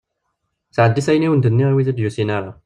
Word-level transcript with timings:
Sɛeddi-t 0.75 1.07
ayen 1.11 1.25
i 1.25 1.27
awen-d-nniɣ 1.29 1.69
i 1.69 1.75
wid 1.75 1.89
ur 1.91 1.95
d-yusin 1.95 2.33
ara. 2.37 2.51